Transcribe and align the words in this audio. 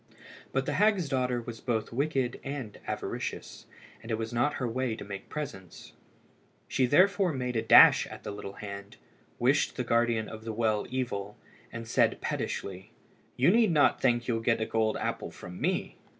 But 0.51 0.65
the 0.65 0.73
hag's 0.73 1.07
daughter 1.07 1.39
was 1.43 1.59
both 1.61 1.93
wicked 1.93 2.39
and 2.43 2.79
avaricious, 2.87 3.67
and 4.01 4.09
it 4.09 4.17
was 4.17 4.33
not 4.33 4.55
her 4.55 4.67
way 4.67 4.95
to 4.95 5.05
make 5.05 5.29
presents. 5.29 5.93
She 6.67 6.87
therefore 6.87 7.33
made 7.33 7.55
a 7.55 7.61
dash 7.61 8.07
at 8.07 8.23
the 8.23 8.31
little 8.31 8.53
hand, 8.53 8.97
wished 9.37 9.75
the 9.75 9.83
guardian 9.83 10.27
of 10.27 10.43
the 10.43 10.53
well 10.53 10.87
evil, 10.89 11.37
and 11.71 11.87
said 11.87 12.19
pettishly 12.19 12.89
"You 13.37 13.51
need 13.51 13.71
not 13.71 14.01
think 14.01 14.27
you'll 14.27 14.39
get 14.39 14.59
a 14.59 14.65
gold 14.65 14.97
apple 14.97 15.29
from 15.29 15.61
me." 15.61 15.97